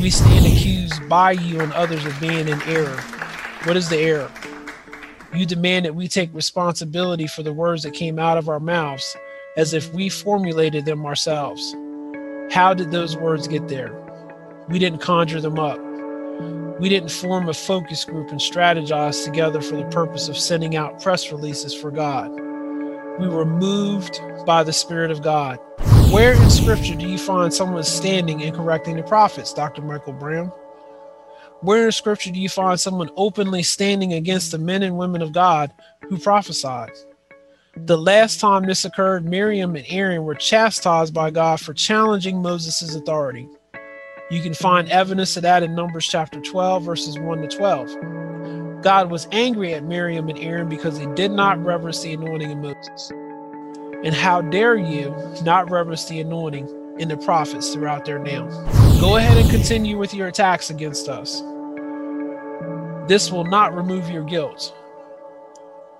[0.00, 3.00] We stand accused by you and others of being in error.
[3.64, 4.30] What is the error?
[5.34, 9.16] You demand that we take responsibility for the words that came out of our mouths
[9.56, 11.74] as if we formulated them ourselves.
[12.52, 13.92] How did those words get there?
[14.68, 15.80] We didn't conjure them up.
[16.78, 21.02] We didn't form a focus group and strategize together for the purpose of sending out
[21.02, 22.30] press releases for God.
[23.18, 25.58] We were moved by the Spirit of God.
[26.10, 29.82] Where in Scripture do you find someone standing and correcting the prophets, Dr.
[29.82, 30.50] Michael Brown?
[31.60, 35.32] Where in Scripture do you find someone openly standing against the men and women of
[35.32, 35.70] God
[36.08, 36.92] who prophesied?
[37.76, 42.94] The last time this occurred, Miriam and Aaron were chastised by God for challenging Moses'
[42.94, 43.46] authority.
[44.30, 48.82] You can find evidence of that in Numbers chapter 12, verses 1 to 12.
[48.82, 52.58] God was angry at Miriam and Aaron because they did not reverence the anointing of
[52.58, 53.12] Moses.
[54.04, 58.48] And how dare you not reverence the anointing in the prophets throughout their name?
[59.00, 61.42] Go ahead and continue with your attacks against us.
[63.08, 64.74] This will not remove your guilt.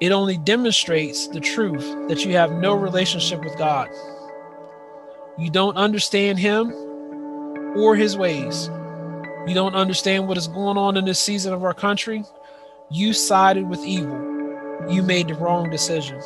[0.00, 3.88] It only demonstrates the truth that you have no relationship with God.
[5.36, 6.72] You don't understand Him
[7.76, 8.68] or his ways.
[9.46, 12.24] You don't understand what is going on in this season of our country.
[12.90, 14.18] You sided with evil.
[14.88, 16.20] You made the wrong decision.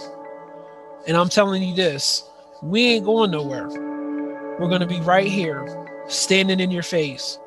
[1.07, 2.25] And I'm telling you this
[2.63, 3.69] we ain't going nowhere.
[3.69, 5.67] We're going to be right here,
[6.07, 7.39] standing in your face,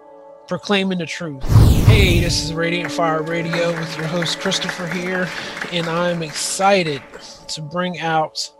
[0.48, 1.44] proclaiming the truth.
[1.86, 5.30] Hey, this is Radiant Fire Radio with your host Christopher here,
[5.72, 7.02] and I'm excited
[7.48, 8.52] to bring out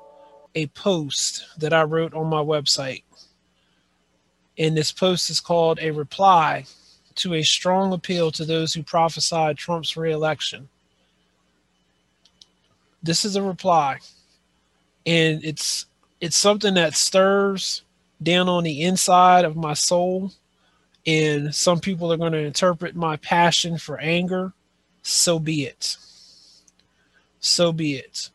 [0.54, 3.04] a post that I wrote on my website.
[4.58, 6.66] And this post is called A Reply
[7.16, 10.70] to a Strong Appeal to Those Who Prophesied Trump's Reelection.
[13.04, 14.00] This is a reply.
[15.06, 15.86] And it's
[16.20, 17.84] it's something that stirs
[18.22, 20.32] down on the inside of my soul.
[21.06, 24.54] And some people are going to interpret my passion for anger.
[25.04, 25.98] So be it.
[27.40, 28.32] So be it.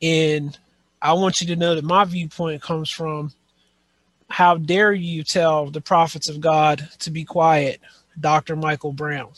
[0.00, 0.56] And
[1.02, 3.32] I want you to know that my viewpoint comes from
[4.28, 7.80] how dare you tell the prophets of God to be quiet,
[8.18, 8.54] Dr.
[8.54, 9.32] Michael Brown?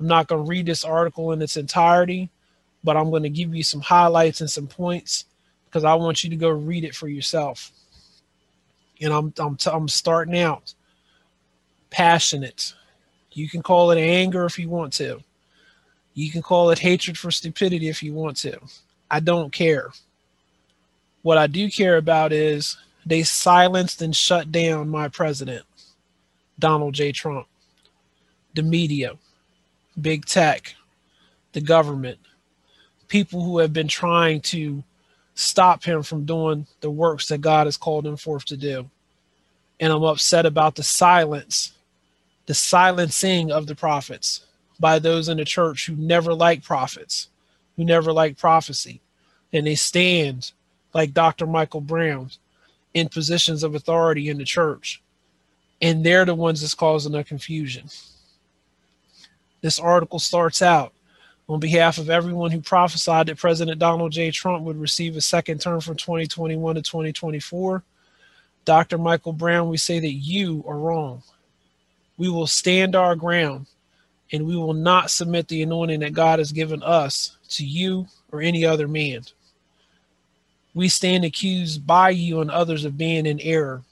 [0.00, 2.30] I'm not going to read this article in its entirety,
[2.82, 5.26] but I'm going to give you some highlights and some points
[5.70, 7.70] because I want you to go read it for yourself.
[9.00, 10.74] And I'm I'm t- I'm starting out
[11.90, 12.74] passionate.
[13.32, 15.20] You can call it anger if you want to.
[16.14, 18.58] You can call it hatred for stupidity if you want to.
[19.10, 19.90] I don't care.
[21.22, 22.76] What I do care about is
[23.06, 25.64] they silenced and shut down my president,
[26.58, 27.12] Donald J.
[27.12, 27.46] Trump,
[28.54, 29.12] the media,
[30.00, 30.74] big tech,
[31.52, 32.18] the government,
[33.08, 34.82] people who have been trying to
[35.34, 38.90] stop him from doing the works that God has called him forth to do.
[39.78, 41.72] And I'm upset about the silence,
[42.46, 44.44] the silencing of the prophets
[44.78, 47.28] by those in the church who never like prophets,
[47.76, 49.00] who never like prophecy.
[49.52, 50.52] And they stand
[50.92, 51.46] like Dr.
[51.46, 52.30] Michael Brown
[52.94, 55.02] in positions of authority in the church.
[55.80, 57.88] And they're the ones that's causing the confusion.
[59.62, 60.92] This article starts out
[61.50, 64.30] on behalf of everyone who prophesied that President Donald J.
[64.30, 67.82] Trump would receive a second term from 2021 to 2024.
[68.64, 68.98] Dr.
[68.98, 71.22] Michael Brown, we say that you are wrong.
[72.16, 73.66] We will stand our ground
[74.32, 78.40] and we will not submit the anointing that God has given us to you or
[78.40, 79.22] any other man
[80.74, 83.82] we stand accused by you and others of being in error.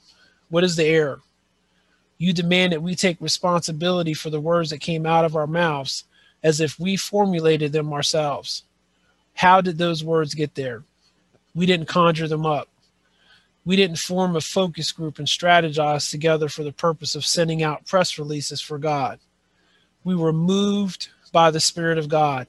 [0.49, 1.21] What is the error?
[2.17, 6.05] You demand that we take responsibility for the words that came out of our mouths
[6.43, 8.63] as if we formulated them ourselves.
[9.33, 10.83] How did those words get there?
[11.55, 12.67] We didn't conjure them up.
[13.65, 17.85] We didn't form a focus group and strategize together for the purpose of sending out
[17.85, 19.19] press releases for God.
[20.03, 22.47] We were moved by the Spirit of God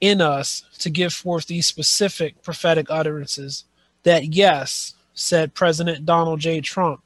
[0.00, 3.64] in us to give forth these specific prophetic utterances
[4.02, 6.60] that, yes, said President Donald J.
[6.60, 7.02] Trump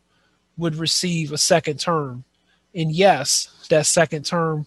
[0.57, 2.25] would receive a second term.
[2.75, 4.67] And yes, that second term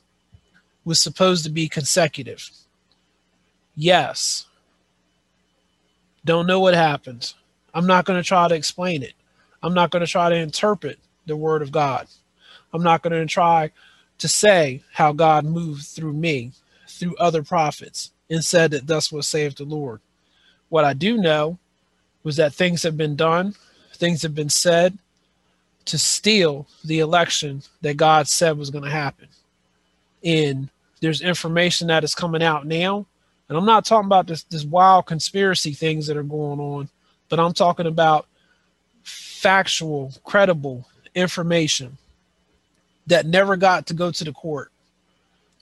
[0.83, 2.49] was supposed to be consecutive.
[3.75, 4.45] Yes.
[6.25, 7.33] Don't know what happened.
[7.73, 9.13] I'm not going to try to explain it.
[9.63, 12.07] I'm not going to try to interpret the word of God.
[12.73, 13.71] I'm not going to try
[14.17, 16.51] to say how God moved through me,
[16.87, 19.99] through other prophets, and said that thus was saved the Lord.
[20.69, 21.57] What I do know
[22.23, 23.55] was that things have been done,
[23.95, 24.97] things have been said
[25.85, 29.27] to steal the election that God said was going to happen.
[30.23, 30.69] And
[30.99, 33.05] there's information that is coming out now.
[33.49, 36.89] And I'm not talking about this, this wild conspiracy things that are going on,
[37.27, 38.27] but I'm talking about
[39.03, 41.97] factual, credible information
[43.07, 44.71] that never got to go to the court,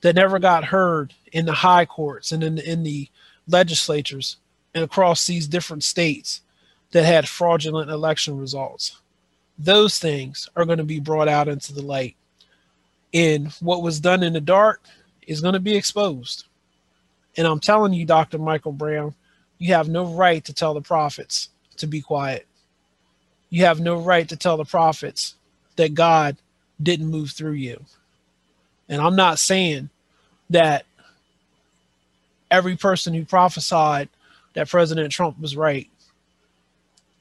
[0.01, 3.07] that never got heard in the high courts and in in the
[3.47, 4.37] legislatures
[4.73, 6.41] and across these different states
[6.91, 8.99] that had fraudulent election results.
[9.57, 12.15] Those things are going to be brought out into the light.
[13.13, 14.81] And what was done in the dark
[15.25, 16.45] is going to be exposed.
[17.37, 18.37] And I'm telling you, Dr.
[18.37, 19.15] Michael Brown,
[19.57, 22.47] you have no right to tell the prophets to be quiet.
[23.49, 25.35] You have no right to tell the prophets
[25.75, 26.37] that God
[26.81, 27.83] didn't move through you.
[28.87, 29.89] And I'm not saying
[30.49, 30.85] that
[32.49, 34.09] every person who prophesied
[34.53, 35.89] that President Trump was right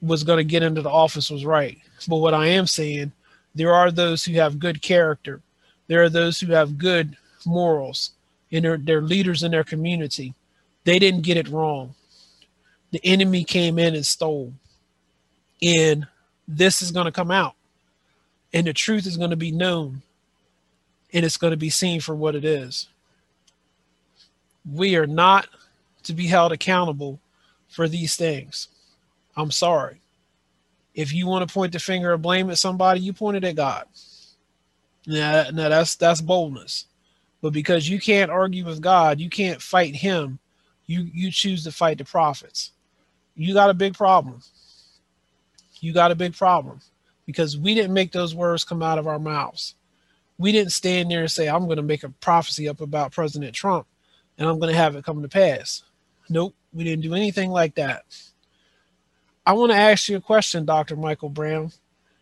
[0.01, 1.77] was going to get into the office was right.
[2.07, 3.11] But what I am saying,
[3.53, 5.41] there are those who have good character.
[5.89, 8.11] There are those who have good morals
[8.51, 10.35] and they're, they're leaders in their community.
[10.83, 11.95] They didn't get it wrong.
[12.91, 14.53] The enemy came in and stole.
[15.61, 16.07] And
[16.47, 17.55] this is going to come out.
[18.53, 20.03] And the truth is going to be known.
[21.11, 22.87] And it's going to be seen for what it is.
[24.71, 25.47] We are not
[26.03, 27.19] to be held accountable
[27.67, 28.67] for these things.
[29.35, 30.01] I'm sorry.
[30.93, 33.55] If you want to point the finger of blame at somebody, you point it at
[33.55, 33.85] God.
[35.09, 36.85] Now, now that's that's boldness.
[37.41, 40.39] But because you can't argue with God, you can't fight him,
[40.85, 42.71] you you choose to fight the prophets.
[43.35, 44.41] You got a big problem.
[45.81, 46.81] You got a big problem
[47.25, 49.75] because we didn't make those words come out of our mouths.
[50.37, 53.55] We didn't stand there and say, I'm going to make a prophecy up about President
[53.55, 53.87] Trump
[54.37, 55.83] and I'm going to have it come to pass.
[56.29, 58.03] Nope, we didn't do anything like that.
[59.45, 60.95] I want to ask you a question, Dr.
[60.95, 61.71] Michael Brown.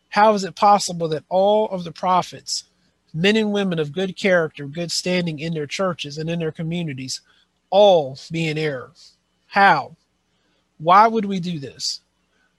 [0.09, 2.65] How is it possible that all of the prophets,
[3.13, 7.21] men and women of good character, good standing in their churches and in their communities,
[7.69, 8.91] all be in error?
[9.47, 9.95] How?
[10.77, 12.01] Why would we do this?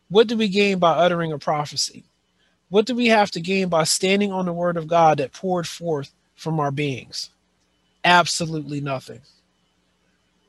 [0.09, 2.05] What do we gain by uttering a prophecy?
[2.71, 5.67] What do we have to gain by standing on the word of God that poured
[5.67, 7.31] forth from our beings?
[8.05, 9.21] Absolutely nothing.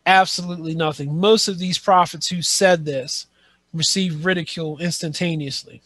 [0.05, 1.15] Absolutely nothing.
[1.17, 3.27] Most of these prophets who said this
[3.73, 5.81] received ridicule instantaneously.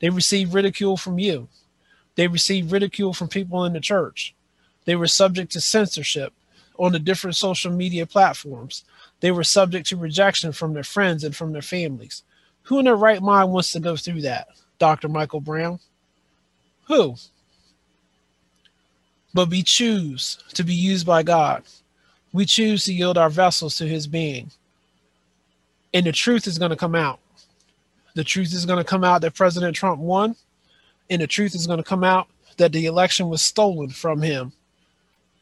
[0.00, 1.48] They received ridicule from you.
[2.14, 4.34] They received ridicule from people in the church.
[4.84, 6.32] They were subject to censorship
[6.78, 8.84] on the different social media platforms.
[9.20, 12.22] They were subject to rejection from their friends and from their families.
[12.64, 14.48] Who in their right mind wants to go through that,
[14.78, 15.08] Dr.
[15.08, 15.78] Michael Brown?
[16.88, 17.16] Who?
[19.34, 21.62] But we choose to be used by God.
[22.32, 24.50] We choose to yield our vessels to his being.
[25.94, 27.20] And the truth is going to come out.
[28.14, 30.36] The truth is going to come out that President Trump won,
[31.10, 34.52] and the truth is going to come out that the election was stolen from him.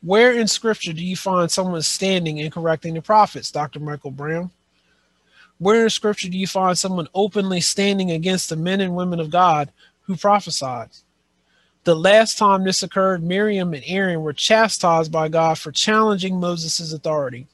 [0.03, 3.81] Where in scripture do you find someone standing and correcting the prophets, Dr.
[3.81, 4.51] Michael Brown?
[5.59, 9.31] Where in scripture do you find someone openly standing against the men and women of
[9.31, 9.71] God
[10.03, 10.89] who prophesied?
[11.85, 16.93] The last time this occurred, Miriam and Aaron were chastised by God for challenging Moses'
[16.93, 17.47] authority.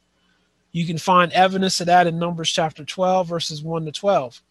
[0.73, 4.43] You can find evidence of that in Numbers chapter 12, verses 1 to 12.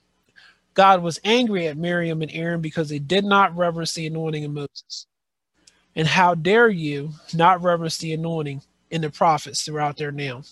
[0.75, 4.51] God was angry at Miriam and Aaron because they did not reverence the anointing of
[4.51, 5.07] Moses.
[5.95, 8.61] And how dare you not reverence the anointing
[8.91, 10.43] in the prophets throughout their now?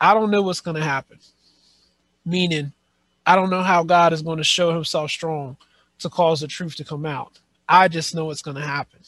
[0.00, 1.20] I don't know what's going to happen.
[2.24, 2.72] Meaning,
[3.24, 5.56] I don't know how God is going to show himself strong
[6.00, 7.38] to cause the truth to come out.
[7.68, 9.00] I just know it's going to happen.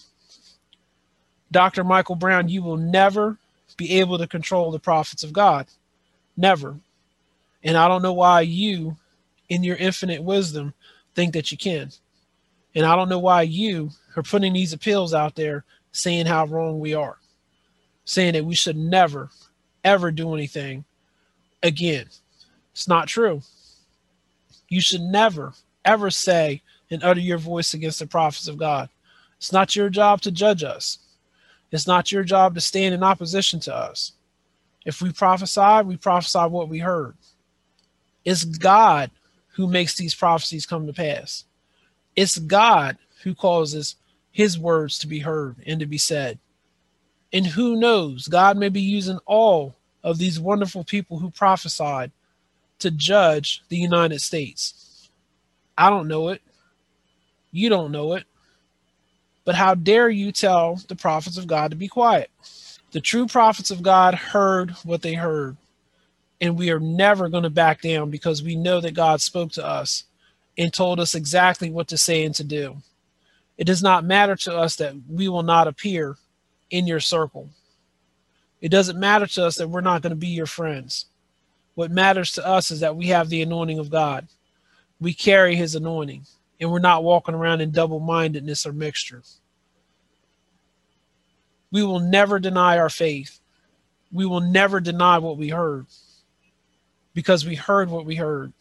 [1.51, 1.83] Dr.
[1.83, 3.39] Michael Brown, you will never
[3.77, 5.67] be able to control the prophets of God.
[6.37, 6.77] Never.
[7.65, 8.97] And I don't know why you
[9.49, 10.75] in your infinite wisdom
[11.15, 11.91] think that you can.
[12.75, 16.79] And I don't know why you are putting these appeals out there saying how wrong
[16.79, 17.19] we are,
[18.05, 19.31] saying that we should never,
[19.85, 20.85] ever do anything
[21.63, 22.07] again.
[22.73, 23.43] It's not true.
[24.69, 28.89] You should never, ever say and utter your voice against the prophets of God.
[29.39, 30.99] It's not your job to judge us.
[31.71, 34.13] It's not your job to stand in opposition to us.
[34.85, 37.17] If we prophesy, we prophesy what we heard.
[38.25, 39.11] It's God
[39.59, 41.45] who makes these prophecies come to pass.
[42.15, 43.97] It's God who causes
[44.31, 46.39] his words to be heard and to be said.
[47.33, 49.75] And who knows, God may be using all
[50.05, 52.13] of these wonderful people who prophesied
[52.79, 55.11] to judge the United States.
[55.77, 56.41] I don't know it.
[57.51, 58.27] You don't know it.
[59.45, 62.31] But how dare you tell the prophets of God to be quiet?
[62.93, 65.57] The true prophets of God heard what they heard
[66.41, 69.67] and we are never going to back down because we know that God spoke to
[69.67, 70.05] us
[70.57, 72.79] and told us exactly what to say and to do.
[73.57, 76.17] It does not matter to us that we will not appear
[76.71, 77.51] in your circle.
[78.61, 81.07] It doesn't matter to us that we're not going to be your friends.
[81.75, 84.29] What matters to us is that we have the anointing of God.
[85.01, 86.27] We carry his anointing
[86.61, 89.23] and we're not walking around in double mindedness or mixture.
[91.71, 93.41] We will never deny our faith.
[94.11, 95.87] We will never deny what we heard
[97.19, 98.53] because we heard what we heard.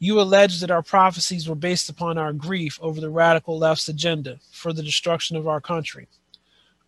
[0.00, 4.40] You allege that our prophecies were based upon our grief over the radical left's agenda
[4.50, 6.08] for the destruction of our country.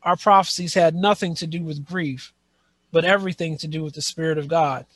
[0.03, 2.33] Our prophecies had nothing to do with grief,
[2.91, 4.87] but everything to do with the Spirit of God.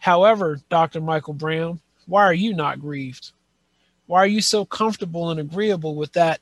[0.00, 1.00] However, Dr.
[1.00, 3.32] Michael Brown, why are you not grieved?
[4.04, 6.40] Why are you so comfortable and agreeable with that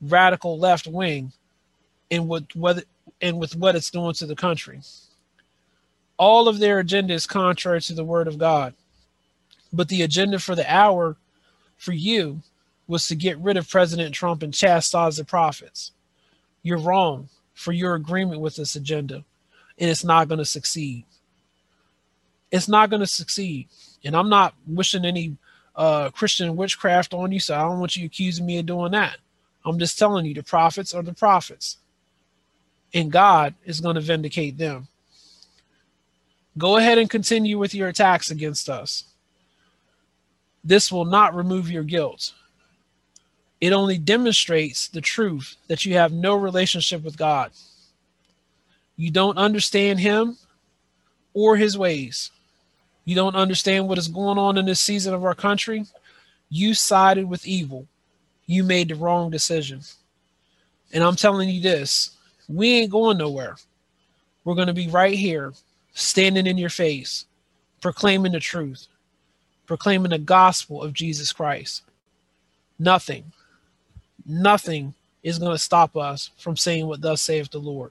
[0.00, 1.34] radical left wing
[2.10, 2.46] and with
[3.20, 4.80] and with what it's doing to the country?
[6.18, 8.74] All of their agenda is contrary to the word of God.
[9.72, 11.16] But the agenda for the hour
[11.76, 12.42] for you
[12.86, 15.92] was to get rid of President Trump and chastise the prophets.
[16.62, 19.24] You're wrong for your agreement with this agenda,
[19.78, 21.04] and it's not going to succeed.
[22.50, 23.68] It's not going to succeed.
[24.04, 25.36] And I'm not wishing any
[25.76, 29.18] uh, Christian witchcraft on you, so I don't want you accusing me of doing that.
[29.64, 31.76] I'm just telling you the prophets are the prophets,
[32.94, 34.88] and God is going to vindicate them.
[36.58, 39.04] Go ahead and continue with your attacks against us.
[40.64, 42.34] This will not remove your guilt.
[43.60, 47.52] It only demonstrates the truth that you have no relationship with God.
[48.96, 50.36] You don't understand Him
[51.32, 52.30] or His ways.
[53.04, 55.86] You don't understand what is going on in this season of our country.
[56.50, 57.86] You sided with evil.
[58.46, 59.80] You made the wrong decision.
[60.92, 62.16] And I'm telling you this
[62.48, 63.56] we ain't going nowhere.
[64.44, 65.52] We're going to be right here,
[65.98, 67.24] standing in your face,
[67.80, 68.86] proclaiming the truth,
[69.66, 71.82] proclaiming the gospel of Jesus Christ.
[72.78, 73.32] Nothing,
[74.24, 77.90] nothing is going to stop us from saying what thus saith the Lord.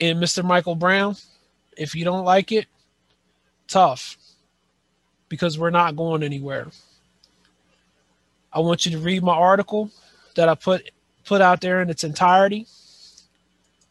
[0.00, 0.42] And Mr.
[0.42, 1.16] Michael Brown,
[1.76, 2.66] if you don't like it,
[3.68, 4.16] tough
[5.28, 6.68] because we're not going anywhere.
[8.52, 9.90] I want you to read my article
[10.34, 10.90] that I put
[11.24, 12.66] put out there in its entirety.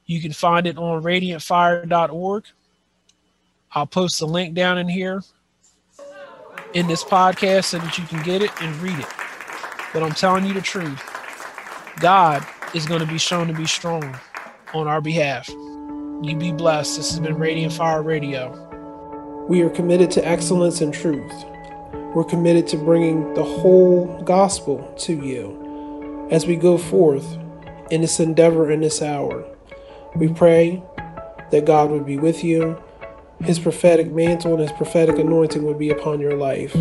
[0.06, 2.44] You can find it on radiantfire.org.
[3.72, 5.24] I'll post the link down in here
[6.74, 9.08] in this podcast so that you can get it and read it.
[9.94, 11.02] But I'm telling you the truth.
[12.00, 14.18] God is going to be shown to be strong
[14.74, 15.50] on our behalf.
[15.50, 16.98] You be blessed.
[16.98, 18.62] This has been Radiant Fire Radio.
[19.48, 21.34] We are committed to excellence and truth.
[22.14, 27.38] We're committed to bringing the whole gospel to you as we go forth
[27.92, 29.46] in this endeavor in this hour.
[30.16, 30.82] We pray
[31.52, 32.82] that God would be with you
[33.44, 36.76] his prophetic mantle and his prophetic anointing would be upon your life.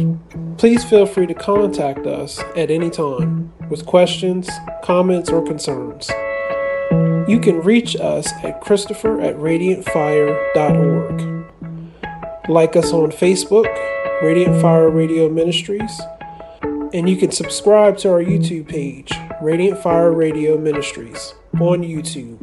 [0.57, 4.49] Please feel free to contact us at any time with questions,
[4.83, 6.09] comments, or concerns.
[7.29, 11.41] You can reach us at Christopher at radiantfire.org.
[12.49, 13.67] Like us on Facebook,
[14.23, 16.01] Radiant Fire Radio Ministries,
[16.63, 19.11] and you can subscribe to our YouTube page,
[19.41, 22.39] Radiant Fire Radio Ministries, on YouTube.